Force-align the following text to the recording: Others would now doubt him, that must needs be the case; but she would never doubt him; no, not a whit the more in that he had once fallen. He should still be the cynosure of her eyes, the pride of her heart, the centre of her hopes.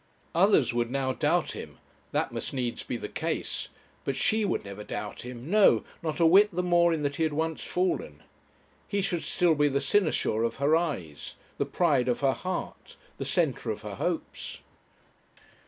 Others 0.33 0.73
would 0.73 0.89
now 0.89 1.13
doubt 1.13 1.51
him, 1.51 1.77
that 2.11 2.31
must 2.31 2.55
needs 2.55 2.81
be 2.81 2.97
the 2.97 3.07
case; 3.07 3.69
but 4.03 4.15
she 4.15 4.43
would 4.43 4.65
never 4.65 4.83
doubt 4.83 5.21
him; 5.21 5.47
no, 5.47 5.83
not 6.01 6.19
a 6.19 6.25
whit 6.25 6.49
the 6.51 6.63
more 6.63 6.91
in 6.91 7.03
that 7.03 7.17
he 7.17 7.23
had 7.23 7.33
once 7.33 7.63
fallen. 7.63 8.23
He 8.87 9.03
should 9.03 9.21
still 9.21 9.53
be 9.53 9.67
the 9.67 9.79
cynosure 9.79 10.41
of 10.41 10.55
her 10.55 10.75
eyes, 10.75 11.35
the 11.59 11.67
pride 11.67 12.07
of 12.07 12.21
her 12.21 12.33
heart, 12.33 12.97
the 13.19 13.25
centre 13.25 13.69
of 13.69 13.83
her 13.83 13.93
hopes. 13.93 14.61